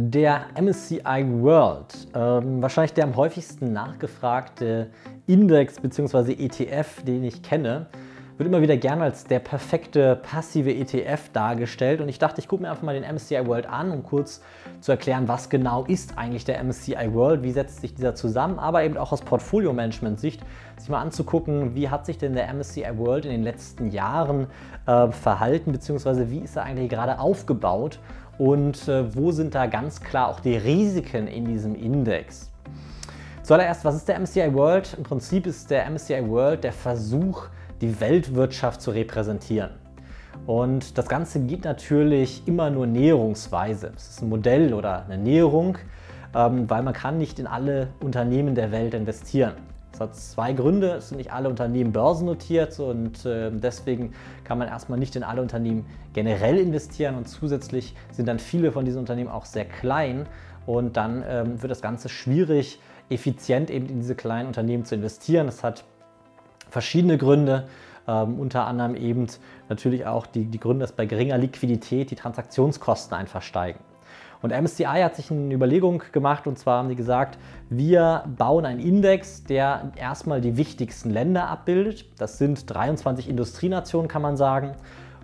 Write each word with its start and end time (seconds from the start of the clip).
Der 0.00 0.42
MSCI 0.54 1.26
World, 1.40 2.06
ähm, 2.14 2.62
wahrscheinlich 2.62 2.92
der 2.92 3.02
am 3.02 3.16
häufigsten 3.16 3.72
nachgefragte 3.72 4.90
Index 5.26 5.80
bzw. 5.80 6.34
ETF, 6.34 7.02
den 7.02 7.24
ich 7.24 7.42
kenne, 7.42 7.86
wird 8.36 8.48
immer 8.48 8.62
wieder 8.62 8.76
gerne 8.76 9.02
als 9.02 9.24
der 9.24 9.40
perfekte 9.40 10.14
passive 10.14 10.72
ETF 10.72 11.30
dargestellt. 11.32 12.00
Und 12.00 12.08
ich 12.08 12.20
dachte, 12.20 12.40
ich 12.40 12.46
gucke 12.46 12.62
mir 12.62 12.70
einfach 12.70 12.84
mal 12.84 12.94
den 12.94 13.12
MSCI 13.12 13.44
World 13.48 13.66
an, 13.66 13.90
um 13.90 14.04
kurz 14.04 14.40
zu 14.80 14.92
erklären, 14.92 15.26
was 15.26 15.50
genau 15.50 15.84
ist 15.86 16.16
eigentlich 16.16 16.44
der 16.44 16.62
MSCI 16.62 17.12
World, 17.12 17.42
wie 17.42 17.50
setzt 17.50 17.80
sich 17.80 17.92
dieser 17.92 18.14
zusammen, 18.14 18.60
aber 18.60 18.84
eben 18.84 18.96
auch 18.96 19.10
aus 19.10 19.22
Portfolio-Management-Sicht, 19.22 20.40
sich 20.76 20.88
mal 20.88 21.00
anzugucken, 21.00 21.74
wie 21.74 21.88
hat 21.88 22.06
sich 22.06 22.18
denn 22.18 22.34
der 22.34 22.54
MSCI 22.54 22.86
World 22.98 23.24
in 23.24 23.32
den 23.32 23.42
letzten 23.42 23.90
Jahren 23.90 24.46
äh, 24.86 25.10
verhalten, 25.10 25.72
beziehungsweise 25.72 26.30
wie 26.30 26.38
ist 26.38 26.54
er 26.54 26.62
eigentlich 26.62 26.88
gerade 26.88 27.18
aufgebaut 27.18 27.98
und 28.38 28.88
äh, 28.88 29.14
wo 29.14 29.32
sind 29.32 29.54
da 29.54 29.66
ganz 29.66 30.00
klar 30.00 30.28
auch 30.28 30.40
die 30.40 30.56
Risiken 30.56 31.26
in 31.26 31.44
diesem 31.44 31.74
Index. 31.74 32.50
Zuallererst, 33.42 33.84
was 33.84 33.96
ist 33.96 34.08
der 34.08 34.18
MSCI 34.20 34.52
World? 34.54 34.94
Im 34.96 35.04
Prinzip 35.04 35.46
ist 35.46 35.70
der 35.70 35.88
MSCI 35.90 36.28
World 36.28 36.64
der 36.64 36.72
Versuch, 36.72 37.46
die 37.80 38.00
Weltwirtschaft 38.00 38.80
zu 38.80 38.90
repräsentieren. 38.90 39.70
Und 40.46 40.96
das 40.96 41.08
Ganze 41.08 41.40
geht 41.40 41.64
natürlich 41.64 42.42
immer 42.46 42.70
nur 42.70 42.86
näherungsweise. 42.86 43.92
Es 43.96 44.10
ist 44.10 44.22
ein 44.22 44.28
Modell 44.28 44.72
oder 44.72 45.04
eine 45.06 45.18
Näherung, 45.18 45.78
ähm, 46.34 46.68
weil 46.70 46.82
man 46.82 46.94
kann 46.94 47.18
nicht 47.18 47.38
in 47.38 47.46
alle 47.46 47.88
Unternehmen 48.00 48.54
der 48.54 48.70
Welt 48.70 48.94
investieren. 48.94 49.54
Das 49.98 50.10
hat 50.10 50.16
zwei 50.16 50.52
Gründe. 50.52 50.92
Es 50.92 51.08
sind 51.08 51.18
nicht 51.18 51.32
alle 51.32 51.48
Unternehmen 51.48 51.92
börsennotiert 51.92 52.78
und 52.78 53.26
äh, 53.26 53.50
deswegen 53.50 54.12
kann 54.44 54.56
man 54.58 54.68
erstmal 54.68 54.96
nicht 54.96 55.16
in 55.16 55.24
alle 55.24 55.42
Unternehmen 55.42 55.86
generell 56.12 56.56
investieren 56.58 57.16
und 57.16 57.28
zusätzlich 57.28 57.96
sind 58.12 58.26
dann 58.28 58.38
viele 58.38 58.70
von 58.70 58.84
diesen 58.84 59.00
Unternehmen 59.00 59.28
auch 59.28 59.44
sehr 59.44 59.64
klein 59.64 60.26
und 60.66 60.96
dann 60.96 61.24
ähm, 61.28 61.60
wird 61.60 61.72
das 61.72 61.82
Ganze 61.82 62.08
schwierig, 62.08 62.78
effizient 63.10 63.70
eben 63.70 63.88
in 63.88 63.98
diese 63.98 64.14
kleinen 64.14 64.46
Unternehmen 64.46 64.84
zu 64.84 64.94
investieren. 64.94 65.46
Das 65.46 65.64
hat 65.64 65.82
verschiedene 66.70 67.18
Gründe. 67.18 67.66
Ähm, 68.06 68.38
unter 68.38 68.68
anderem 68.68 68.94
eben 68.94 69.26
natürlich 69.68 70.06
auch 70.06 70.26
die, 70.26 70.44
die 70.44 70.60
Gründe, 70.60 70.84
dass 70.84 70.92
bei 70.92 71.06
geringer 71.06 71.38
Liquidität 71.38 72.12
die 72.12 72.16
Transaktionskosten 72.16 73.16
einfach 73.16 73.42
steigen. 73.42 73.80
Und 74.40 74.52
MSCI 74.52 74.84
hat 74.84 75.16
sich 75.16 75.30
eine 75.30 75.52
Überlegung 75.52 76.02
gemacht 76.12 76.46
und 76.46 76.58
zwar 76.58 76.78
haben 76.78 76.88
die 76.88 76.94
gesagt, 76.94 77.38
wir 77.70 78.24
bauen 78.36 78.64
einen 78.64 78.80
Index, 78.80 79.44
der 79.44 79.92
erstmal 79.96 80.40
die 80.40 80.56
wichtigsten 80.56 81.10
Länder 81.10 81.48
abbildet. 81.48 82.06
Das 82.18 82.38
sind 82.38 82.72
23 82.72 83.28
Industrienationen, 83.28 84.08
kann 84.08 84.22
man 84.22 84.36
sagen. 84.36 84.74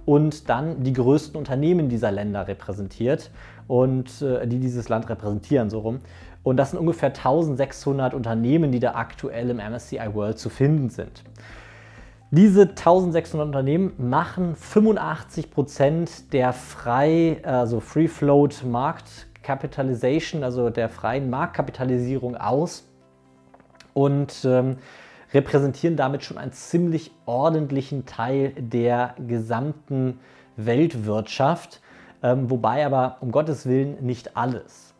Und 0.05 0.49
dann 0.51 0.83
die 0.83 0.93
größten 0.93 1.37
Unternehmen 1.37 1.89
dieser 1.89 2.11
Länder 2.11 2.47
repräsentiert 2.47 3.31
und 3.69 4.21
äh, 4.21 4.47
die 4.47 4.59
dieses 4.59 4.89
Land 4.89 5.09
repräsentieren, 5.09 5.71
so 5.71 5.79
rum. 5.79 6.01
Und 6.43 6.59
das 6.59 6.73
sind 6.73 6.79
ungefähr 6.79 7.09
1600 7.09 8.13
Unternehmen, 8.13 8.71
die 8.71 8.81
da 8.81 8.95
aktuell 8.97 9.49
im 9.49 9.57
MSCI 9.57 10.13
World 10.13 10.39
zu 10.39 10.51
finden 10.51 10.91
sind. 10.91 11.23
Diese 12.37 12.63
1600 12.63 13.47
Unternehmen 13.47 13.93
machen 13.97 14.57
85 14.57 15.53
Prozent 15.53 16.33
der 16.33 16.53
frei, 16.53 17.41
also 17.45 17.79
Free 17.79 18.09
Float 18.09 18.65
Markt 18.65 19.29
Capitalization, 19.45 20.43
also 20.43 20.69
der 20.69 20.89
freien 20.89 21.31
Marktkapitalisierung 21.31 22.35
aus 22.35 22.89
und 23.93 24.45
ähm, 24.45 24.79
repräsentieren 25.33 25.97
damit 25.97 26.25
schon 26.25 26.37
einen 26.37 26.51
ziemlich 26.51 27.13
ordentlichen 27.25 28.05
Teil 28.05 28.51
der 28.57 29.15
gesamten 29.29 30.19
Weltwirtschaft, 30.57 31.81
ähm, 32.21 32.51
wobei 32.51 32.85
aber 32.85 33.19
um 33.21 33.31
Gottes 33.31 33.65
Willen 33.65 34.05
nicht 34.05 34.37
alles. 34.37 34.94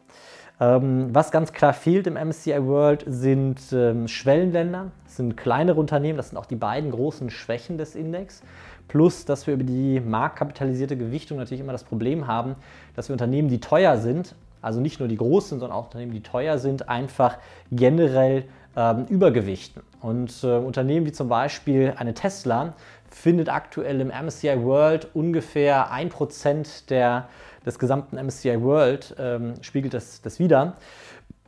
Ähm, 0.61 1.09
was 1.13 1.33
ganz 1.33 1.53
klar 1.53 1.73
fehlt 1.73 2.07
im 2.07 2.15
MSCI 2.15 2.65
World 2.65 3.05
sind 3.09 3.61
ähm, 3.73 4.07
Schwellenländer, 4.07 4.93
sind 5.07 5.37
kleinere 5.37 5.81
Unternehmen, 5.81 6.17
das 6.17 6.29
sind 6.29 6.39
auch 6.39 6.47
die 6.47 6.57
beiden 6.57 6.93
großen 6.93 7.31
Schwächen 7.31 7.77
des 7.77 7.97
Index. 7.97 8.43
Plus, 8.87 9.25
dass 9.25 9.47
wir 9.47 9.55
über 9.55 9.65
die 9.65 9.99
marktkapitalisierte 9.99 10.97
Gewichtung 10.97 11.39
natürlich 11.39 11.61
immer 11.61 11.73
das 11.73 11.85
Problem 11.85 12.27
haben, 12.27 12.55
dass 12.95 13.09
wir 13.09 13.15
Unternehmen, 13.15 13.49
die 13.49 13.61
teuer 13.61 13.97
sind, 13.97 14.37
also 14.63 14.81
nicht 14.81 15.01
nur 15.01 15.09
die 15.09 15.17
großen, 15.17 15.59
sondern 15.59 15.77
auch 15.77 15.87
Unternehmen, 15.87 16.13
die 16.13 16.23
teuer 16.23 16.59
sind, 16.59 16.89
einfach 16.89 17.39
generell 17.73 18.45
ähm, 18.77 19.07
übergewichten. 19.09 19.83
Und 20.01 20.45
äh, 20.45 20.57
Unternehmen 20.57 21.07
wie 21.07 21.13
zum 21.13 21.29
Beispiel 21.29 21.95
eine 21.97 22.15
Tesla 22.15 22.75
findet 23.11 23.49
aktuell 23.49 24.01
im 24.01 24.09
MSCI 24.09 24.63
World 24.63 25.09
ungefähr 25.15 25.93
1% 25.93 26.89
der 26.89 27.29
des 27.65 27.79
gesamten 27.79 28.17
MSCI 28.17 28.61
World 28.63 29.15
ähm, 29.19 29.55
spiegelt 29.63 29.95
das, 29.95 30.23
das 30.23 30.39
wider 30.39 30.75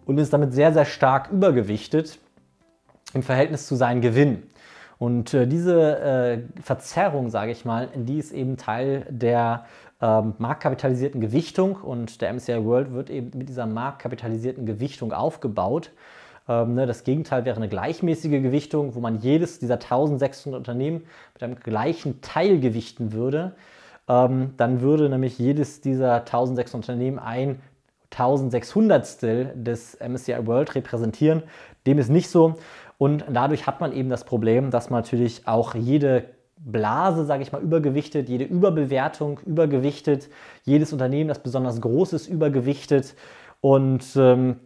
und 0.06 0.18
ist 0.18 0.32
damit 0.32 0.52
sehr, 0.54 0.72
sehr 0.72 0.84
stark 0.84 1.30
übergewichtet 1.30 2.18
im 3.12 3.22
Verhältnis 3.22 3.66
zu 3.66 3.76
seinem 3.76 4.00
Gewinn. 4.00 4.44
Und 4.98 5.34
äh, 5.34 5.46
diese 5.46 5.98
äh, 6.00 6.38
Verzerrung, 6.62 7.28
sage 7.28 7.52
ich 7.52 7.64
mal, 7.64 7.88
die 7.94 8.18
ist 8.18 8.32
eben 8.32 8.56
Teil 8.56 9.06
der 9.10 9.66
ähm, 10.00 10.34
marktkapitalisierten 10.38 11.20
Gewichtung 11.20 11.76
und 11.76 12.20
der 12.22 12.32
MSCI 12.32 12.64
World 12.64 12.92
wird 12.92 13.10
eben 13.10 13.36
mit 13.36 13.48
dieser 13.48 13.66
marktkapitalisierten 13.66 14.64
Gewichtung 14.64 15.12
aufgebaut. 15.12 15.90
Ähm, 16.48 16.74
ne, 16.74 16.86
das 16.86 17.04
Gegenteil 17.04 17.44
wäre 17.44 17.56
eine 17.56 17.68
gleichmäßige 17.68 18.42
Gewichtung, 18.42 18.94
wo 18.94 19.00
man 19.00 19.20
jedes 19.20 19.58
dieser 19.58 19.74
1600 19.74 20.58
Unternehmen 20.58 21.04
mit 21.34 21.42
einem 21.42 21.56
gleichen 21.56 22.20
Teil 22.22 22.60
gewichten 22.60 23.12
würde 23.12 23.54
ähm, 24.08 24.54
dann 24.56 24.80
würde 24.80 25.08
nämlich 25.08 25.38
jedes 25.38 25.80
dieser 25.80 26.14
1600 26.20 26.74
Unternehmen 26.74 27.18
ein 27.18 27.60
1600 28.10 29.22
des 29.66 29.98
MSCI 30.00 30.46
World 30.46 30.74
repräsentieren. 30.74 31.42
Dem 31.86 31.98
ist 31.98 32.08
nicht 32.08 32.30
so. 32.30 32.54
Und 32.98 33.24
dadurch 33.28 33.66
hat 33.66 33.80
man 33.80 33.92
eben 33.92 34.08
das 34.08 34.24
Problem, 34.24 34.70
dass 34.70 34.90
man 34.90 35.02
natürlich 35.02 35.46
auch 35.46 35.74
jede 35.74 36.24
Blase, 36.58 37.26
sage 37.26 37.42
ich 37.42 37.52
mal, 37.52 37.60
übergewichtet, 37.60 38.28
jede 38.28 38.44
Überbewertung 38.44 39.40
übergewichtet, 39.44 40.30
jedes 40.64 40.92
Unternehmen, 40.92 41.28
das 41.28 41.40
besonders 41.40 41.80
groß 41.80 42.14
ist, 42.14 42.28
übergewichtet 42.28 43.14
und 43.60 44.04
ähm, 44.16 44.60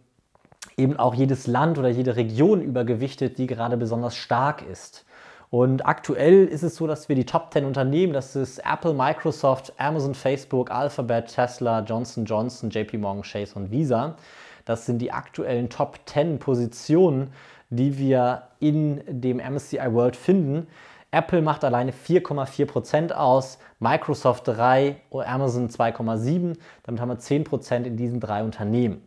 eben 0.77 0.97
auch 0.97 1.13
jedes 1.13 1.47
Land 1.47 1.77
oder 1.77 1.89
jede 1.89 2.15
Region 2.15 2.61
übergewichtet, 2.61 3.37
die 3.37 3.47
gerade 3.47 3.75
besonders 3.75 4.15
stark 4.15 4.63
ist. 4.69 5.05
Und 5.51 5.85
aktuell 5.85 6.45
ist 6.45 6.63
es 6.63 6.77
so, 6.77 6.87
dass 6.87 7.09
wir 7.09 7.15
die 7.17 7.25
Top 7.25 7.51
10 7.51 7.65
Unternehmen, 7.65 8.13
das 8.13 8.37
ist 8.37 8.59
Apple, 8.59 8.93
Microsoft, 8.93 9.73
Amazon, 9.77 10.15
Facebook, 10.15 10.71
Alphabet, 10.71 11.27
Tesla, 11.27 11.81
Johnson 11.81 12.23
Johnson, 12.23 12.69
JP 12.69 12.99
Morgan 12.99 13.21
Chase 13.21 13.55
und 13.55 13.69
Visa. 13.69 14.15
Das 14.63 14.85
sind 14.85 14.99
die 14.99 15.11
aktuellen 15.11 15.69
Top 15.69 15.99
10 16.05 16.39
Positionen, 16.39 17.33
die 17.69 17.97
wir 17.97 18.43
in 18.61 19.01
dem 19.05 19.37
MSCI 19.39 19.93
World 19.93 20.15
finden. 20.15 20.67
Apple 21.11 21.41
macht 21.41 21.65
alleine 21.65 21.91
4,4% 21.91 23.11
aus, 23.11 23.59
Microsoft 23.79 24.47
3 24.47 25.01
und 25.09 25.27
Amazon 25.27 25.67
2,7. 25.67 26.55
Damit 26.83 27.01
haben 27.01 27.09
wir 27.09 27.19
10% 27.19 27.83
in 27.83 27.97
diesen 27.97 28.21
drei 28.21 28.41
Unternehmen. 28.41 29.01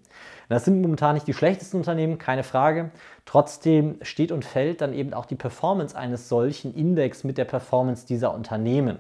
Das 0.49 0.65
sind 0.65 0.83
momentan 0.83 1.15
nicht 1.15 1.27
die 1.27 1.35
schlechtesten 1.35 1.79
Unternehmen, 1.79 2.19
keine 2.19 2.43
Frage. 2.43 2.91
Trotzdem 3.25 3.99
steht 4.03 4.31
und 4.31 4.45
fällt 4.45 4.81
dann 4.81 4.93
eben 4.93 5.15
auch 5.15 5.27
die 5.27 5.37
Performance 5.37 5.97
eines 5.97 6.29
solchen 6.29 6.75
Index 6.75 7.25
mit 7.25 7.39
der 7.39 7.47
Performance 7.47 8.07
dieser 8.07 8.35
Unternehmen. 8.35 8.99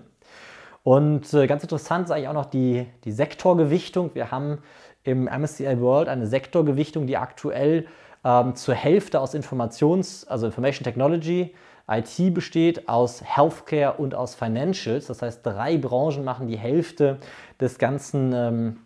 Und 0.82 1.32
äh, 1.32 1.46
ganz 1.46 1.62
interessant 1.62 2.06
ist 2.06 2.10
eigentlich 2.10 2.28
auch 2.28 2.34
noch 2.34 2.46
die, 2.46 2.86
die 3.04 3.12
Sektorgewichtung. 3.12 4.14
Wir 4.14 4.30
haben 4.30 4.58
im 5.02 5.24
MSCI 5.24 5.80
World 5.80 6.08
eine 6.08 6.26
Sektorgewichtung, 6.26 7.06
die 7.06 7.16
aktuell 7.16 7.86
ähm, 8.24 8.54
zur 8.54 8.74
Hälfte 8.74 9.20
aus 9.20 9.34
Informations-, 9.34 10.26
also 10.26 10.46
Information 10.46 10.84
Technology, 10.84 11.54
IT 11.86 12.32
besteht, 12.32 12.88
aus 12.88 13.22
Healthcare 13.22 13.94
und 13.94 14.14
aus 14.14 14.34
Financials. 14.34 15.06
Das 15.06 15.20
heißt, 15.20 15.44
drei 15.44 15.76
Branchen 15.76 16.24
machen 16.24 16.46
die 16.48 16.56
Hälfte 16.56 17.18
des 17.60 17.78
ganzen, 17.78 18.32
ähm, 18.34 18.76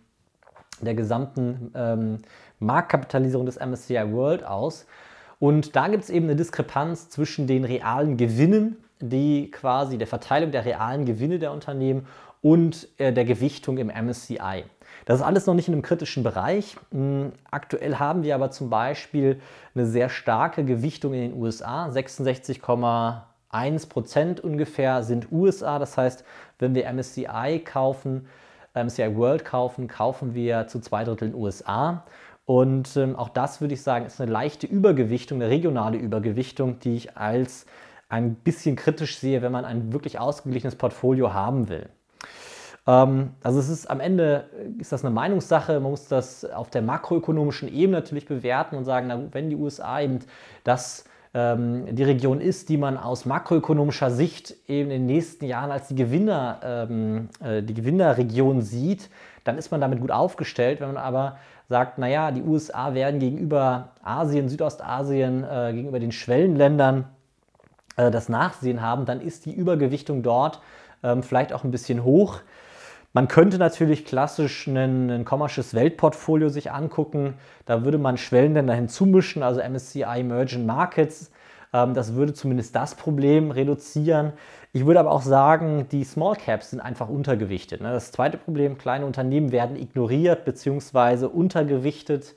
der 0.85 0.95
gesamten 0.95 1.71
ähm, 1.75 2.17
Marktkapitalisierung 2.59 3.45
des 3.45 3.59
MSCI 3.59 4.11
World 4.11 4.43
aus. 4.43 4.85
Und 5.39 5.75
da 5.75 5.87
gibt 5.87 6.03
es 6.03 6.09
eben 6.09 6.25
eine 6.25 6.35
Diskrepanz 6.35 7.09
zwischen 7.09 7.47
den 7.47 7.63
realen 7.63 8.17
Gewinnen, 8.17 8.77
die 8.99 9.49
quasi 9.51 9.97
der 9.97 10.07
Verteilung 10.07 10.51
der 10.51 10.65
realen 10.65 11.05
Gewinne 11.05 11.39
der 11.39 11.53
Unternehmen 11.53 12.05
und 12.41 12.87
äh, 12.97 13.13
der 13.13 13.25
Gewichtung 13.25 13.77
im 13.77 13.87
MSCI. 13.87 14.65
Das 15.05 15.19
ist 15.19 15.25
alles 15.25 15.45
noch 15.45 15.53
nicht 15.53 15.67
in 15.67 15.73
einem 15.73 15.81
kritischen 15.81 16.23
Bereich. 16.23 16.75
Hm, 16.91 17.31
aktuell 17.49 17.95
haben 17.95 18.23
wir 18.23 18.35
aber 18.35 18.51
zum 18.51 18.69
Beispiel 18.69 19.39
eine 19.75 19.85
sehr 19.85 20.09
starke 20.09 20.65
Gewichtung 20.65 21.13
in 21.13 21.31
den 21.31 21.41
USA. 21.41 21.87
66,1 21.87 23.89
Prozent 23.89 24.41
ungefähr 24.41 25.03
sind 25.03 25.31
USA. 25.31 25.79
Das 25.79 25.97
heißt, 25.97 26.25
wenn 26.59 26.75
wir 26.75 26.91
MSCI 26.91 27.61
kaufen, 27.63 28.27
MSCI 28.83 29.15
World 29.15 29.45
kaufen, 29.45 29.87
kaufen 29.87 30.33
wir 30.33 30.67
zu 30.67 30.79
zwei 30.79 31.03
Dritteln 31.03 31.35
USA. 31.35 32.03
Und 32.45 32.97
ähm, 32.97 33.15
auch 33.15 33.29
das 33.29 33.61
würde 33.61 33.75
ich 33.75 33.83
sagen, 33.83 34.05
ist 34.05 34.19
eine 34.19 34.31
leichte 34.31 34.65
Übergewichtung, 34.65 35.41
eine 35.41 35.51
regionale 35.51 35.97
Übergewichtung, 35.97 36.79
die 36.79 36.95
ich 36.95 37.17
als 37.17 37.65
ein 38.09 38.35
bisschen 38.35 38.75
kritisch 38.75 39.19
sehe, 39.19 39.41
wenn 39.41 39.51
man 39.51 39.65
ein 39.65 39.93
wirklich 39.93 40.19
ausgeglichenes 40.19 40.75
Portfolio 40.75 41.33
haben 41.33 41.69
will. 41.69 41.89
Ähm, 42.87 43.35
also 43.43 43.59
es 43.59 43.69
ist 43.69 43.89
am 43.89 43.99
Ende 43.99 44.49
ist 44.79 44.91
das 44.91 45.05
eine 45.05 45.13
Meinungssache. 45.13 45.79
Man 45.79 45.91
muss 45.91 46.07
das 46.07 46.43
auf 46.43 46.69
der 46.69 46.81
makroökonomischen 46.81 47.71
Ebene 47.71 47.99
natürlich 47.99 48.25
bewerten 48.25 48.75
und 48.75 48.85
sagen, 48.85 49.07
na, 49.07 49.21
wenn 49.31 49.49
die 49.49 49.55
USA 49.55 50.01
eben 50.01 50.19
das 50.63 51.05
ähm, 51.33 51.95
die 51.95 52.03
Region 52.03 52.41
ist, 52.41 52.69
die 52.69 52.77
man 52.77 52.97
aus 52.97 53.25
makroökonomischer 53.25 54.09
Sicht 54.09 54.55
eben 54.67 54.89
in 54.89 55.01
den 55.01 55.05
nächsten 55.05 55.45
Jahren 55.45 55.71
als 55.71 55.87
die 55.87 55.95
Gewinner, 55.95 56.59
ähm, 56.63 57.29
äh, 57.43 57.61
die 57.61 57.73
Gewinnerregion 57.73 58.61
sieht, 58.61 59.09
dann 59.43 59.57
ist 59.57 59.71
man 59.71 59.81
damit 59.81 60.01
gut 60.01 60.11
aufgestellt. 60.11 60.79
Wenn 60.81 60.93
man 60.93 60.97
aber 60.97 61.37
sagt, 61.67 61.99
naja, 61.99 62.31
die 62.31 62.41
USA 62.41 62.93
werden 62.95 63.19
gegenüber 63.19 63.89
Asien, 64.03 64.49
Südostasien, 64.49 65.43
äh, 65.43 65.71
gegenüber 65.73 65.99
den 65.99 66.11
Schwellenländern 66.11 67.05
äh, 67.95 68.09
das 68.09 68.27
Nachsehen 68.27 68.81
haben, 68.81 69.05
dann 69.05 69.21
ist 69.21 69.45
die 69.45 69.53
Übergewichtung 69.53 70.23
dort 70.23 70.59
ähm, 71.03 71.21
vielleicht 71.21 71.53
auch 71.53 71.63
ein 71.63 71.71
bisschen 71.71 72.03
hoch. 72.03 72.39
Man 73.11 73.27
könnte 73.27 73.57
natürlich 73.57 74.05
klassisch 74.05 74.67
ein, 74.67 75.09
ein 75.09 75.25
kommersches 75.25 75.73
Weltportfolio 75.73 76.49
sich 76.49 76.71
angucken. 76.71 77.33
Da 77.65 77.83
würde 77.83 77.97
man 77.97 78.17
Schwellenländer 78.17 78.75
hinzumischen, 78.75 79.41
also 79.41 79.61
MSCI 79.61 80.03
Emerging 80.03 80.67
Markets. 80.67 81.31
Ähm, 81.73 81.95
das 81.95 82.13
würde 82.13 82.33
zumindest 82.33 82.75
das 82.75 82.93
Problem 82.93 83.49
reduzieren. 83.49 84.33
Ich 84.73 84.85
würde 84.85 84.99
aber 84.99 85.09
auch 85.09 85.23
sagen, 85.23 85.87
die 85.91 86.03
Small 86.03 86.35
Caps 86.35 86.69
sind 86.69 86.81
einfach 86.81 87.09
untergewichtet. 87.09 87.81
Ne? 87.81 87.91
Das 87.91 88.11
zweite 88.11 88.37
Problem, 88.37 88.77
kleine 88.77 89.07
Unternehmen 89.07 89.51
werden 89.51 89.75
ignoriert 89.75 90.45
bzw. 90.45 91.25
untergewichtet. 91.25 92.35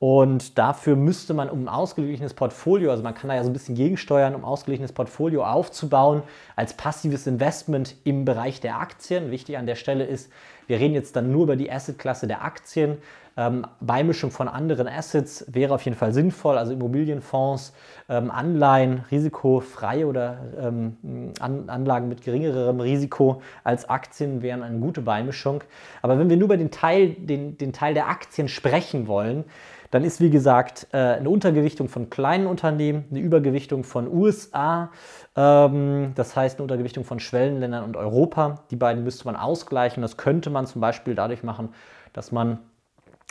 Und 0.00 0.58
dafür 0.58 0.94
müsste 0.94 1.34
man, 1.34 1.50
um 1.50 1.64
ein 1.64 1.68
ausgeglichenes 1.68 2.32
Portfolio, 2.32 2.92
also 2.92 3.02
man 3.02 3.14
kann 3.14 3.28
da 3.28 3.34
ja 3.34 3.42
so 3.42 3.50
ein 3.50 3.52
bisschen 3.52 3.74
gegensteuern, 3.74 4.36
um 4.36 4.42
ein 4.42 4.44
ausgeglichenes 4.44 4.92
Portfolio 4.92 5.44
aufzubauen, 5.44 6.22
als 6.54 6.74
passives 6.74 7.26
Investment 7.26 7.96
im 8.04 8.24
Bereich 8.24 8.60
der 8.60 8.78
Aktien. 8.78 9.32
Wichtig 9.32 9.58
an 9.58 9.66
der 9.66 9.74
Stelle 9.74 10.04
ist, 10.04 10.30
wir 10.68 10.78
reden 10.78 10.94
jetzt 10.94 11.16
dann 11.16 11.32
nur 11.32 11.42
über 11.42 11.56
die 11.56 11.72
Assetklasse 11.72 12.28
der 12.28 12.44
Aktien. 12.44 12.98
Ähm, 13.36 13.66
Beimischung 13.80 14.30
von 14.30 14.48
anderen 14.48 14.88
Assets 14.88 15.44
wäre 15.48 15.74
auf 15.74 15.82
jeden 15.82 15.96
Fall 15.96 16.12
sinnvoll, 16.12 16.58
also 16.58 16.72
Immobilienfonds, 16.72 17.72
ähm, 18.08 18.30
Anleihen, 18.30 19.04
risikofreie 19.10 20.06
oder 20.06 20.38
ähm, 20.60 21.32
An 21.38 21.68
Anlagen 21.68 22.08
mit 22.08 22.22
geringerem 22.22 22.80
Risiko 22.80 23.40
als 23.64 23.88
Aktien 23.88 24.42
wären 24.42 24.62
eine 24.62 24.78
gute 24.78 25.02
Beimischung. 25.02 25.62
Aber 26.02 26.18
wenn 26.18 26.28
wir 26.28 26.36
nur 26.36 26.46
über 26.46 26.56
den 26.56 26.70
Teil, 26.70 27.10
den, 27.10 27.56
den 27.56 27.72
Teil 27.72 27.94
der 27.94 28.08
Aktien 28.08 28.48
sprechen 28.48 29.06
wollen, 29.06 29.44
dann 29.90 30.04
ist, 30.04 30.20
wie 30.20 30.30
gesagt, 30.30 30.88
äh, 30.92 30.96
eine 30.96 31.30
Untergewichtung 31.30 31.88
von 31.88 32.10
kleinen 32.10 32.46
Unternehmen, 32.46 33.04
eine 33.10 33.20
Übergewichtung 33.20 33.84
von 33.84 34.08
USA, 34.08 34.90
das 35.38 36.34
heißt 36.34 36.56
eine 36.56 36.64
Untergewichtung 36.64 37.04
von 37.04 37.20
Schwellenländern 37.20 37.84
und 37.84 37.96
Europa. 37.96 38.64
Die 38.72 38.76
beiden 38.76 39.04
müsste 39.04 39.24
man 39.24 39.36
ausgleichen. 39.36 40.02
Das 40.02 40.16
könnte 40.16 40.50
man 40.50 40.66
zum 40.66 40.80
Beispiel 40.80 41.14
dadurch 41.14 41.44
machen, 41.44 41.68
dass 42.12 42.32
man 42.32 42.58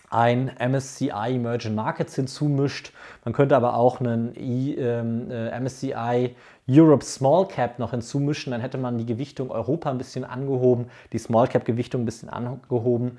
ein 0.10 0.50
MSCI 0.58 1.10
Emerging 1.10 1.76
Markets 1.76 2.16
hinzumischt. 2.16 2.94
Man 3.26 3.34
könnte 3.34 3.58
aber 3.58 3.74
auch 3.76 4.00
einen 4.00 4.32
ähm, 4.38 5.30
äh, 5.30 5.60
MSCI 5.60 6.36
Europe 6.70 7.04
Small 7.04 7.46
Cap 7.46 7.78
noch 7.78 7.92
hinzumischen. 7.92 8.52
Dann 8.52 8.62
hätte 8.62 8.78
man 8.78 8.98
die 8.98 9.06
Gewichtung 9.06 9.52
Europa 9.52 9.90
ein 9.90 9.98
bisschen 9.98 10.24
angehoben, 10.24 10.90
die 11.12 11.18
Small 11.18 11.50
Cap 11.50 11.66
Gewichtung 11.66 12.04
ein 12.04 12.06
bisschen 12.06 12.30
angehoben. 12.30 13.18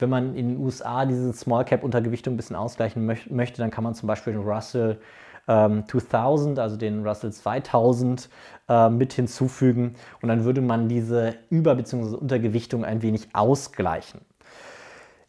Wenn 0.00 0.10
man 0.10 0.34
in 0.34 0.48
den 0.48 0.58
USA 0.58 1.06
diese 1.06 1.32
Small 1.34 1.64
Cap 1.64 1.84
Untergewichtung 1.84 2.34
ein 2.34 2.36
bisschen 2.36 2.56
ausgleichen 2.56 3.06
möchte, 3.30 3.62
dann 3.62 3.70
kann 3.70 3.84
man 3.84 3.94
zum 3.94 4.08
Beispiel 4.08 4.32
den 4.32 4.42
Russell 4.42 4.98
ähm, 5.48 5.84
2000, 5.86 6.58
also 6.58 6.76
den 6.76 7.06
Russell 7.06 7.32
2000 7.32 8.28
äh, 8.68 8.88
mit 8.88 9.12
hinzufügen 9.12 9.94
und 10.22 10.28
dann 10.28 10.44
würde 10.44 10.60
man 10.60 10.88
diese 10.88 11.34
Über- 11.50 11.74
bzw. 11.74 12.16
Untergewichtung 12.16 12.84
ein 12.84 13.02
wenig 13.02 13.28
ausgleichen. 13.34 14.20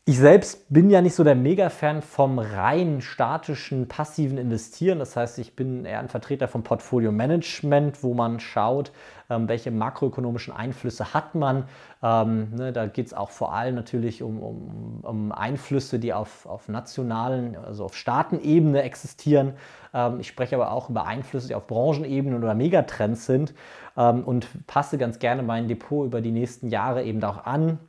Ich 0.08 0.20
selbst 0.20 0.72
bin 0.72 0.92
ja 0.92 1.02
nicht 1.02 1.16
so 1.16 1.24
der 1.24 1.34
Mega-Fan 1.34 2.04
vom 2.04 2.38
rein 2.38 3.02
statischen, 3.02 3.88
passiven 3.88 4.38
Investieren. 4.38 5.00
Das 5.00 5.16
heißt, 5.16 5.40
ich 5.40 5.56
bin 5.56 5.84
eher 5.84 6.00
ein 6.00 6.10
Vertreter 6.10 6.48
vom 6.48 6.62
Portfolio-Management, 6.62 8.04
wo 8.04 8.14
man 8.14 8.40
schaut, 8.40 8.92
ähm, 9.32 9.48
welche 9.48 9.72
makroökonomischen 9.72 10.54
Einflüsse 10.54 11.16
hat 11.16 11.34
man. 11.34 11.64
Ähm, 12.04 12.52
ne, 12.54 12.72
da 12.72 12.86
geht 12.86 13.08
es 13.08 13.16
auch 13.16 13.32
vor 13.32 13.56
allem 13.56 13.74
natürlich 13.74 14.22
um, 14.22 14.44
um, 14.44 15.00
um 15.02 15.32
Einflüsse, 15.32 15.98
die 15.98 16.14
auf, 16.14 16.46
auf 16.46 16.70
nationalen, 16.70 17.58
also 17.58 17.86
auf 17.86 17.98
Staatenebene 17.98 18.84
existieren. 18.84 19.54
Ähm, 19.92 20.20
ich 20.20 20.28
spreche 20.28 20.54
aber 20.54 20.72
auch 20.72 20.88
über 20.92 21.08
Einflüsse, 21.08 21.48
die 21.48 21.56
auf 21.56 21.66
Branchenebene 21.66 22.38
oder 22.38 22.54
Megatrends 22.54 23.26
sind 23.26 23.56
und 23.96 24.68
passe 24.68 24.98
ganz 24.98 25.20
gerne 25.20 25.42
mein 25.42 25.70
Depot 25.70 26.06
über 26.06 26.20
die 26.20 26.32
nächsten 26.32 26.68
Jahre 26.68 27.06
eben 27.06 27.24
auch 27.24 27.46
an 27.46 27.80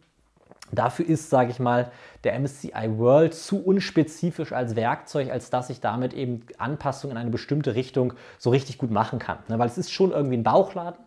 Dafür 0.73 1.09
ist, 1.09 1.31
sage 1.31 1.51
ich 1.51 1.61
mal, 1.61 1.91
der 2.25 2.39
MSCI 2.39 2.99
World 2.99 3.35
zu 3.35 3.65
unspezifisch 3.65 4.53
als 4.53 4.75
Werkzeug, 4.75 5.31
als 5.31 5.51
dass 5.51 5.71
ich 5.71 5.81
damit 5.81 6.13
eben 6.13 6.43
Anpassungen 6.59 7.17
in 7.17 7.21
eine 7.21 7.31
bestimmte 7.31 7.75
Richtung 7.75 8.15
so 8.39 8.51
richtig 8.51 8.79
gut 8.79 8.91
machen 8.91 9.19
kann. 9.19 9.39
Ne, 9.49 9.59
weil 9.59 9.69
es 9.69 9.79
ist 9.79 9.93
schon 9.93 10.11
irgendwie 10.11 10.37
ein 10.37 10.43
Bauchladen. 10.43 11.05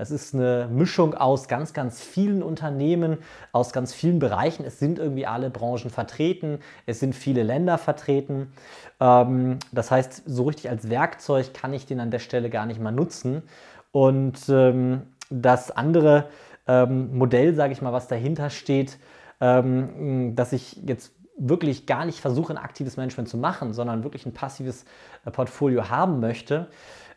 Es 0.00 0.12
ist 0.12 0.32
eine 0.32 0.68
Mischung 0.70 1.14
aus 1.14 1.48
ganz, 1.48 1.72
ganz 1.72 2.00
vielen 2.00 2.40
Unternehmen, 2.44 3.18
aus 3.50 3.72
ganz 3.72 3.92
vielen 3.92 4.20
Bereichen. 4.20 4.64
Es 4.64 4.78
sind 4.78 5.00
irgendwie 5.00 5.26
alle 5.26 5.50
Branchen 5.50 5.90
vertreten, 5.90 6.60
es 6.86 7.00
sind 7.00 7.16
viele 7.16 7.42
Länder 7.42 7.78
vertreten. 7.78 8.52
Ähm, 9.00 9.58
das 9.72 9.90
heißt, 9.90 10.22
so 10.24 10.44
richtig 10.44 10.70
als 10.70 10.88
Werkzeug 10.88 11.52
kann 11.52 11.74
ich 11.74 11.84
den 11.84 11.98
an 11.98 12.12
der 12.12 12.20
Stelle 12.20 12.48
gar 12.48 12.64
nicht 12.64 12.80
mal 12.80 12.92
nutzen. 12.92 13.42
Und 13.90 14.38
ähm, 14.48 15.02
das 15.30 15.72
andere, 15.72 16.28
ähm, 16.68 17.16
Modell, 17.16 17.54
sage 17.54 17.72
ich 17.72 17.82
mal, 17.82 17.92
was 17.92 18.06
dahinter 18.06 18.50
steht, 18.50 18.98
ähm, 19.40 20.34
dass 20.36 20.52
ich 20.52 20.80
jetzt 20.86 21.12
wirklich 21.38 21.86
gar 21.86 22.04
nicht 22.04 22.20
versuche, 22.20 22.52
ein 22.52 22.58
aktives 22.58 22.96
Management 22.96 23.28
zu 23.28 23.38
machen, 23.38 23.72
sondern 23.72 24.02
wirklich 24.02 24.26
ein 24.26 24.34
passives 24.34 24.84
äh, 25.24 25.30
Portfolio 25.30 25.88
haben 25.88 26.20
möchte. 26.20 26.68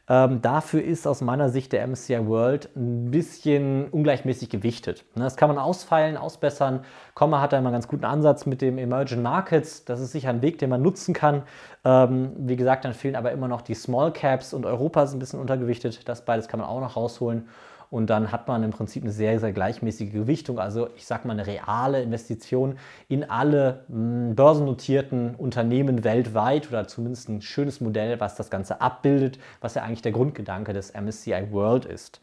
Ähm, 0.09 0.42
dafür 0.42 0.83
ist 0.83 1.07
aus 1.07 1.21
meiner 1.21 1.50
Sicht 1.50 1.71
der 1.71 1.88
MSCI 1.88 2.27
World 2.27 2.69
ein 2.75 3.12
bisschen 3.12 3.88
ungleichmäßig 3.89 4.50
gewichtet. 4.50 5.06
Ne, 5.15 5.24
das 5.24 5.38
kann 5.38 5.48
man 5.48 5.57
ausfeilen, 5.57 6.18
ausbessern. 6.18 6.83
Komma 7.13 7.39
hat 7.39 7.53
da 7.53 7.59
immer 7.59 7.69
einen 7.69 7.75
ganz 7.75 7.88
guten 7.88 8.03
Ansatz 8.03 8.45
mit 8.45 8.62
dem 8.62 8.77
Emerging 8.77 9.21
Markets. 9.21 9.86
Das 9.86 10.00
ist 10.00 10.12
sicher 10.12 10.30
ein 10.30 10.42
Weg, 10.42 10.57
den 10.57 10.69
man 10.69 10.81
nutzen 10.81 11.13
kann. 11.13 11.44
Ähm, 11.86 12.33
wie 12.38 12.56
gesagt, 12.56 12.83
dann 12.83 12.94
fehlen 12.94 13.15
aber 13.15 13.31
immer 13.31 13.48
noch 13.48 13.62
die 13.62 13.75
Small 13.75 14.12
Caps 14.12 14.53
und 14.53 14.65
Europa 14.65 15.03
ist 15.03 15.13
ein 15.13 15.19
bisschen 15.19 15.39
untergewichtet. 15.39 16.07
Das 16.09 16.25
beides 16.25 16.48
kann 16.48 16.59
man 16.59 16.68
auch 16.68 16.81
noch 16.81 16.95
rausholen. 16.95 17.48
Und 17.92 18.10
dann 18.10 18.32
hat 18.32 18.48
man 18.48 18.64
im 18.64 18.72
Prinzip 18.72 19.04
eine 19.04 19.12
sehr, 19.12 19.38
sehr 19.42 19.52
gleichmäßige 19.52 20.14
Gewichtung. 20.14 20.60
Also 20.60 20.88
ich 20.96 21.06
sage 21.06 21.28
mal 21.28 21.34
eine 21.34 21.46
reale 21.46 22.02
Investition 22.02 22.78
in 23.10 23.30
alle 23.30 23.84
hm, 23.90 24.34
börsennotierten 24.34 25.36
Unternehmen 25.36 26.06
weltweit 26.06 26.70
oder 26.70 26.88
zumindest 26.88 27.27
ein 27.27 27.42
schönes 27.42 27.82
Modell, 27.82 28.20
was 28.22 28.36
das 28.36 28.50
Ganze 28.50 28.80
abbildet, 28.80 29.39
was 29.60 29.75
ja 29.75 29.84
eigentlich 29.84 30.01
der 30.01 30.13
Grundgedanke 30.13 30.72
des 30.72 30.94
MSCI 30.94 31.51
World 31.51 31.84
ist. 31.84 32.22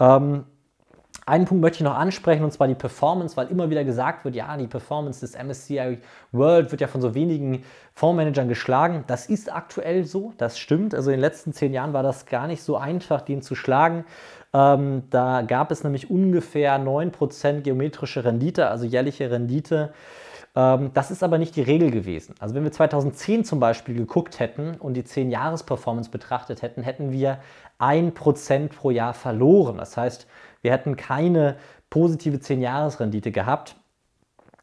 Ähm, 0.00 0.44
einen 1.26 1.46
Punkt 1.46 1.62
möchte 1.62 1.76
ich 1.76 1.82
noch 1.84 1.96
ansprechen, 1.96 2.44
und 2.44 2.52
zwar 2.52 2.68
die 2.68 2.74
Performance, 2.74 3.36
weil 3.36 3.48
immer 3.48 3.70
wieder 3.70 3.84
gesagt 3.84 4.24
wird, 4.24 4.34
ja, 4.34 4.56
die 4.56 4.66
Performance 4.66 5.20
des 5.20 5.42
MSCI 5.42 5.98
World 6.32 6.70
wird 6.70 6.82
ja 6.82 6.86
von 6.86 7.00
so 7.00 7.14
wenigen 7.14 7.64
Fondsmanagern 7.94 8.48
geschlagen. 8.48 9.04
Das 9.06 9.26
ist 9.26 9.50
aktuell 9.50 10.04
so, 10.04 10.34
das 10.36 10.58
stimmt. 10.58 10.94
Also 10.94 11.10
in 11.10 11.16
den 11.16 11.20
letzten 11.20 11.52
zehn 11.52 11.72
Jahren 11.72 11.94
war 11.94 12.02
das 12.02 12.26
gar 12.26 12.46
nicht 12.46 12.62
so 12.62 12.76
einfach, 12.76 13.22
den 13.22 13.40
zu 13.40 13.54
schlagen. 13.54 14.04
Ähm, 14.52 15.04
da 15.10 15.42
gab 15.42 15.70
es 15.70 15.82
nämlich 15.82 16.10
ungefähr 16.10 16.78
9% 16.78 17.62
geometrische 17.62 18.24
Rendite, 18.24 18.68
also 18.68 18.84
jährliche 18.84 19.30
Rendite. 19.30 19.94
Ähm, 20.54 20.90
das 20.94 21.10
ist 21.10 21.22
aber 21.22 21.38
nicht 21.38 21.56
die 21.56 21.62
Regel 21.62 21.90
gewesen. 21.90 22.34
Also 22.38 22.54
wenn 22.54 22.64
wir 22.64 22.72
2010 22.72 23.44
zum 23.44 23.60
Beispiel 23.60 23.94
geguckt 23.94 24.38
hätten 24.40 24.76
und 24.78 24.94
die 24.94 25.02
10-Jahres-Performance 25.02 26.10
betrachtet 26.10 26.62
hätten, 26.62 26.82
hätten 26.82 27.12
wir 27.12 27.38
1% 27.80 28.68
pro 28.68 28.90
Jahr 28.90 29.14
verloren. 29.14 29.78
Das 29.78 29.96
heißt, 29.96 30.26
wir 30.64 30.72
hätten 30.72 30.96
keine 30.96 31.56
positive 31.90 32.38
10-Jahres-Rendite 32.38 33.30
gehabt. 33.30 33.76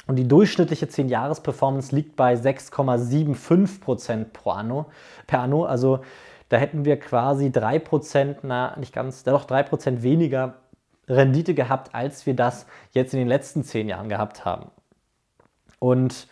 Und 0.08 0.16
die 0.16 0.28
durchschnittliche 0.28 0.88
10-Jahres-Performance 0.88 1.96
liegt 1.96 2.16
bei 2.16 2.34
6,75% 2.34 4.26
pro 4.34 4.50
anno, 4.50 4.88
per 5.28 5.42
anno. 5.42 5.64
Also 5.64 6.02
da 6.50 6.58
hätten 6.58 6.86
wir 6.86 7.00
quasi 7.00 7.46
3%, 7.48 8.38
na 8.42 8.76
nicht 8.78 8.94
ganz, 8.94 9.24
doch 9.24 9.46
3% 9.46 10.02
weniger 10.02 10.56
Rendite 11.08 11.54
gehabt, 11.54 11.94
als 11.94 12.26
wir 12.26 12.36
das 12.36 12.66
jetzt 12.92 13.14
in 13.14 13.20
den 13.20 13.28
letzten 13.28 13.64
zehn 13.64 13.88
Jahren 13.88 14.10
gehabt 14.10 14.44
haben. 14.44 14.72
Und 15.78 16.28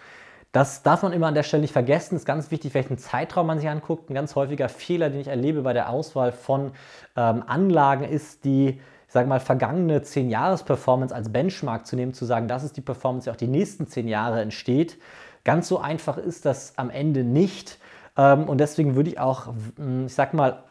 das 0.51 0.81
darf 0.81 1.03
man 1.03 1.13
immer 1.13 1.27
an 1.27 1.35
der 1.35 1.43
Stelle 1.43 1.61
nicht 1.61 1.73
vergessen. 1.73 2.15
Es 2.15 2.23
ist 2.23 2.25
ganz 2.25 2.49
wichtig, 2.49 2.73
welchen 2.73 2.97
Zeitraum 2.97 3.45
man 3.45 3.59
sich 3.59 3.69
anguckt. 3.69 4.09
Ein 4.09 4.15
ganz 4.15 4.35
häufiger 4.35 4.67
Fehler, 4.67 5.11
den 5.11 5.21
ich 5.21 5.27
erlebe 5.27 5.61
bei 5.61 5.73
der 5.73 5.89
Auswahl 5.89 6.31
von 6.31 6.71
ähm, 7.15 7.43
Anlagen, 7.45 8.03
ist 8.03 8.45
die, 8.45 8.81
sage 9.11 9.27
mal, 9.27 9.39
vergangene 9.39 9.99
10-Jahres-Performance 9.99 11.13
als 11.13 11.31
Benchmark 11.31 11.87
zu 11.87 11.95
nehmen, 11.95 12.13
zu 12.13 12.25
sagen, 12.25 12.47
das 12.47 12.63
ist 12.63 12.77
die 12.77 12.81
Performance, 12.81 13.25
die 13.25 13.31
auch 13.31 13.37
die 13.37 13.47
nächsten 13.47 13.87
10 13.87 14.07
Jahre 14.07 14.41
entsteht. 14.41 14.97
Ganz 15.43 15.67
so 15.67 15.79
einfach 15.79 16.17
ist 16.17 16.45
das 16.45 16.73
am 16.77 16.89
Ende 16.89 17.23
nicht. 17.23 17.79
Ähm, 18.17 18.47
und 18.47 18.59
deswegen 18.59 18.95
würde 18.95 19.09
ich 19.09 19.19
auch, 19.19 19.47
hm, 19.77 20.05
ich 20.05 20.13
sag 20.13 20.33
mal, 20.33 20.63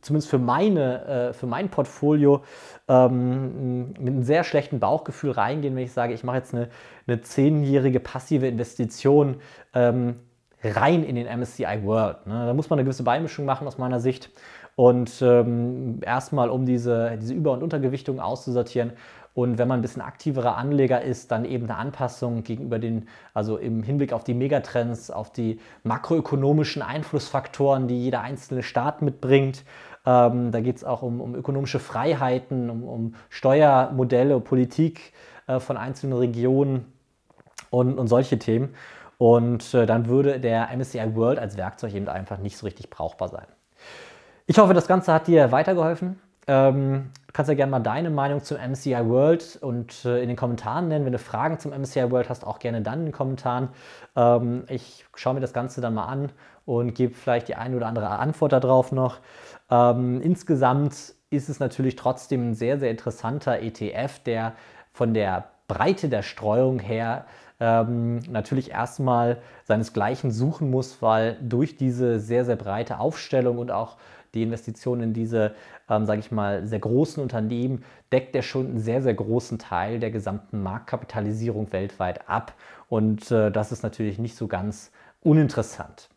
zumindest 0.00 0.30
für, 0.30 0.38
meine, 0.38 1.04
äh, 1.04 1.32
für 1.32 1.46
mein 1.46 1.68
Portfolio 1.68 2.42
ähm, 2.88 3.88
mit 3.92 3.98
einem 3.98 4.22
sehr 4.22 4.44
schlechten 4.44 4.80
Bauchgefühl 4.80 5.32
reingehen, 5.32 5.76
wenn 5.76 5.84
ich 5.84 5.92
sage, 5.92 6.14
ich 6.14 6.24
mache 6.24 6.38
jetzt 6.38 6.54
eine, 6.54 6.68
eine 7.06 7.20
zehnjährige 7.20 8.00
passive 8.00 8.46
Investition 8.46 9.36
ähm, 9.74 10.16
rein 10.62 11.04
in 11.04 11.14
den 11.14 11.26
MSCI 11.26 11.80
World. 11.84 12.26
Ne? 12.26 12.46
Da 12.46 12.54
muss 12.54 12.70
man 12.70 12.78
eine 12.78 12.84
gewisse 12.84 13.02
Beimischung 13.02 13.44
machen 13.44 13.66
aus 13.66 13.78
meiner 13.78 14.00
Sicht. 14.00 14.30
Und 14.76 15.22
ähm, 15.22 16.00
erstmal, 16.02 16.50
um 16.50 16.66
diese, 16.66 17.16
diese 17.20 17.34
Über- 17.34 17.52
und 17.52 17.62
Untergewichtung 17.62 18.20
auszusortieren. 18.20 18.92
Und 19.32 19.58
wenn 19.58 19.68
man 19.68 19.80
ein 19.80 19.82
bisschen 19.82 20.02
aktiverer 20.02 20.56
Anleger 20.56 21.02
ist, 21.02 21.30
dann 21.30 21.44
eben 21.44 21.64
eine 21.64 21.76
Anpassung 21.76 22.42
gegenüber 22.42 22.78
den, 22.78 23.08
also 23.34 23.56
im 23.56 23.82
Hinblick 23.82 24.12
auf 24.12 24.24
die 24.24 24.34
Megatrends, 24.34 25.10
auf 25.10 25.32
die 25.32 25.60
makroökonomischen 25.82 26.82
Einflussfaktoren, 26.82 27.88
die 27.88 28.02
jeder 28.02 28.20
einzelne 28.20 28.62
Staat 28.62 29.02
mitbringt. 29.02 29.64
Ähm, 30.06 30.52
da 30.52 30.60
geht 30.60 30.76
es 30.76 30.84
auch 30.84 31.02
um, 31.02 31.20
um, 31.20 31.34
ökonomische 31.34 31.78
Freiheiten, 31.78 32.70
um, 32.70 32.84
um 32.84 33.14
Steuermodelle, 33.28 34.40
Politik 34.40 35.12
äh, 35.46 35.58
von 35.58 35.76
einzelnen 35.76 36.16
Regionen 36.16 36.92
und, 37.70 37.98
und 37.98 38.08
solche 38.08 38.38
Themen. 38.38 38.74
Und 39.18 39.74
äh, 39.74 39.86
dann 39.86 40.06
würde 40.06 40.38
der 40.38 40.68
MSCI 40.74 41.14
World 41.14 41.38
als 41.38 41.56
Werkzeug 41.56 41.94
eben 41.94 42.08
einfach 42.08 42.38
nicht 42.38 42.56
so 42.56 42.66
richtig 42.66 42.90
brauchbar 42.90 43.28
sein. 43.28 43.46
Ich 44.48 44.58
hoffe, 44.58 44.74
das 44.74 44.86
Ganze 44.86 45.12
hat 45.12 45.26
dir 45.26 45.50
weitergeholfen. 45.50 46.20
Ähm, 46.46 47.10
du 47.26 47.32
kannst 47.32 47.48
ja 47.48 47.56
gerne 47.56 47.72
mal 47.72 47.80
deine 47.80 48.10
Meinung 48.10 48.44
zum 48.44 48.58
MCI 48.58 49.08
World 49.08 49.58
und 49.60 50.04
äh, 50.04 50.22
in 50.22 50.28
den 50.28 50.36
Kommentaren 50.36 50.86
nennen. 50.86 51.04
Wenn 51.04 51.12
du 51.12 51.18
Fragen 51.18 51.58
zum 51.58 51.72
MCI 51.72 52.12
World 52.12 52.28
hast, 52.30 52.46
auch 52.46 52.60
gerne 52.60 52.80
dann 52.80 53.00
in 53.00 53.06
den 53.06 53.12
Kommentaren. 53.12 53.70
Ähm, 54.14 54.62
ich 54.68 55.04
schaue 55.16 55.34
mir 55.34 55.40
das 55.40 55.52
Ganze 55.52 55.80
dann 55.80 55.94
mal 55.94 56.04
an 56.04 56.30
und 56.64 56.94
gebe 56.94 57.12
vielleicht 57.12 57.48
die 57.48 57.56
eine 57.56 57.74
oder 57.74 57.88
andere 57.88 58.08
Antwort 58.08 58.52
darauf 58.52 58.92
noch. 58.92 59.18
Ähm, 59.68 60.20
insgesamt 60.22 60.94
ist 61.30 61.48
es 61.48 61.58
natürlich 61.58 61.96
trotzdem 61.96 62.50
ein 62.50 62.54
sehr, 62.54 62.78
sehr 62.78 62.92
interessanter 62.92 63.60
ETF, 63.60 64.20
der 64.20 64.52
von 64.92 65.12
der 65.12 65.46
Breite 65.66 66.08
der 66.08 66.22
Streuung 66.22 66.78
her 66.78 67.26
ähm, 67.58 68.20
natürlich 68.30 68.70
erstmal 68.70 69.38
seinesgleichen 69.64 70.30
suchen 70.30 70.70
muss, 70.70 71.02
weil 71.02 71.36
durch 71.42 71.76
diese 71.76 72.20
sehr, 72.20 72.44
sehr 72.44 72.56
breite 72.56 73.00
Aufstellung 73.00 73.58
und 73.58 73.72
auch 73.72 73.96
die 74.36 74.42
Investitionen 74.42 75.02
in 75.02 75.12
diese, 75.12 75.54
ähm, 75.90 76.06
sage 76.06 76.20
ich 76.20 76.30
mal, 76.30 76.66
sehr 76.66 76.78
großen 76.78 77.22
Unternehmen, 77.22 77.82
deckt 78.12 78.36
er 78.36 78.42
schon 78.42 78.66
einen 78.66 78.78
sehr, 78.78 79.02
sehr 79.02 79.14
großen 79.14 79.58
Teil 79.58 79.98
der 79.98 80.10
gesamten 80.12 80.62
Marktkapitalisierung 80.62 81.72
weltweit 81.72 82.28
ab. 82.28 82.54
Und 82.88 83.30
äh, 83.32 83.50
das 83.50 83.72
ist 83.72 83.82
natürlich 83.82 84.18
nicht 84.18 84.36
so 84.36 84.46
ganz 84.46 84.92
uninteressant. 85.22 86.08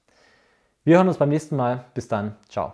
Wir 0.84 0.98
hören 0.98 1.08
uns 1.08 1.18
beim 1.18 1.30
nächsten 1.30 1.56
Mal. 1.56 1.86
Bis 1.94 2.08
dann. 2.08 2.36
Ciao. 2.48 2.68